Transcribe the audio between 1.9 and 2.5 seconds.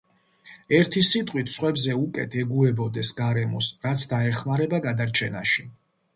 უკეთ